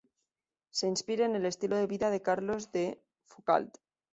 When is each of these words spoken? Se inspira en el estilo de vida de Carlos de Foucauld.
Se 0.71 0.87
inspira 0.87 1.27
en 1.27 1.35
el 1.35 1.45
estilo 1.45 1.75
de 1.77 1.85
vida 1.85 2.09
de 2.09 2.23
Carlos 2.23 2.71
de 2.71 3.03
Foucauld. 3.27 3.69